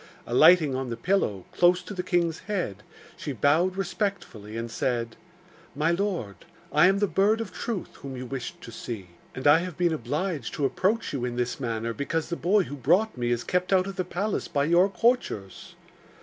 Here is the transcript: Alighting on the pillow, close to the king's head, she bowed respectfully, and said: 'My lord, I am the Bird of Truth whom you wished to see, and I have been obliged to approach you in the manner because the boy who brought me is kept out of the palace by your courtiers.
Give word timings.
Alighting 0.25 0.73
on 0.73 0.89
the 0.89 0.97
pillow, 0.97 1.45
close 1.51 1.83
to 1.83 1.93
the 1.93 2.01
king's 2.01 2.39
head, 2.49 2.77
she 3.15 3.33
bowed 3.33 3.75
respectfully, 3.75 4.57
and 4.57 4.71
said: 4.71 5.15
'My 5.75 5.91
lord, 5.91 6.37
I 6.73 6.87
am 6.87 6.97
the 6.97 7.05
Bird 7.05 7.39
of 7.39 7.53
Truth 7.53 7.97
whom 7.97 8.17
you 8.17 8.25
wished 8.25 8.61
to 8.61 8.71
see, 8.71 9.09
and 9.35 9.45
I 9.45 9.59
have 9.59 9.77
been 9.77 9.93
obliged 9.93 10.55
to 10.55 10.65
approach 10.65 11.13
you 11.13 11.23
in 11.23 11.35
the 11.35 11.55
manner 11.59 11.93
because 11.93 12.29
the 12.29 12.35
boy 12.35 12.63
who 12.63 12.75
brought 12.77 13.15
me 13.15 13.29
is 13.29 13.43
kept 13.43 13.71
out 13.71 13.85
of 13.85 13.95
the 13.95 14.03
palace 14.03 14.47
by 14.47 14.63
your 14.63 14.89
courtiers. 14.89 15.75